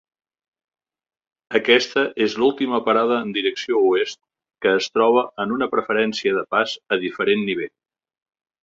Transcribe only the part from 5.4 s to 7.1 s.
en una preferència de pas a